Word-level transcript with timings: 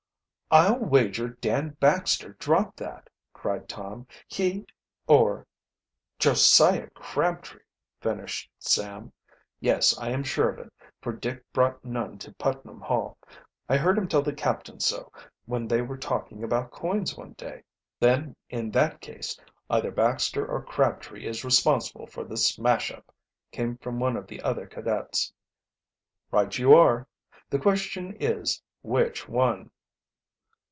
"I'll 0.53 0.79
wager 0.79 1.29
Dan 1.29 1.77
Baxter 1.79 2.33
dropped 2.33 2.75
that!" 2.75 3.09
cried 3.31 3.69
Tom. 3.69 4.05
"He, 4.27 4.65
or" 5.07 5.47
"Josiah 6.19 6.89
Crabtree!" 6.89 7.61
finished 8.01 8.51
Sam. 8.59 9.13
"Yes, 9.61 9.97
I 9.97 10.09
am 10.09 10.23
sure 10.25 10.49
of 10.49 10.59
it, 10.59 10.73
for 10.99 11.13
Dick 11.13 11.41
brought 11.53 11.85
none 11.85 12.17
to 12.17 12.33
Putnam 12.33 12.81
Hall; 12.81 13.17
I 13.69 13.77
heard 13.77 13.97
him 13.97 14.09
tell 14.09 14.21
the 14.21 14.33
Captain 14.33 14.81
so, 14.81 15.09
when 15.45 15.69
they 15.69 15.81
were 15.81 15.97
talking 15.97 16.43
about 16.43 16.69
coins 16.71 17.15
one 17.15 17.31
day." 17.37 17.63
"Then 17.97 18.35
in 18.49 18.71
that 18.71 18.99
case, 18.99 19.39
either 19.69 19.89
Baxter 19.89 20.45
or 20.45 20.61
Crabtree 20.61 21.25
is 21.25 21.45
responsible 21.45 22.07
for 22.07 22.25
this 22.25 22.47
smash 22.49 22.91
up!" 22.91 23.15
came 23.53 23.77
from 23.77 24.01
one 24.01 24.17
of 24.17 24.27
the 24.27 24.41
other 24.41 24.67
cadets. 24.67 25.31
"Right 26.29 26.57
you 26.57 26.73
are. 26.73 27.07
The 27.49 27.57
question 27.59 28.17
is, 28.19 28.61
which 28.81 29.29
one?" 29.29 29.71